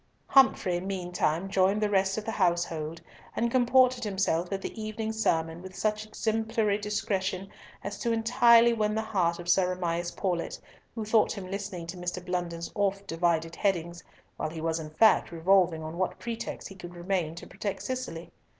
[0.25, 2.99] Humfrey meantime joined the rest of the household,
[3.35, 7.51] and comported himself at the evening sermon with such exemplary discretion
[7.83, 10.59] as entirely to win the heart of Sir Amias Paulett,
[10.95, 12.25] who thought him listening to Mr.
[12.25, 14.03] Blunden's oft divided headings,
[14.37, 18.31] while he was in fact revolving on what pretext he could remain to protect Cicely.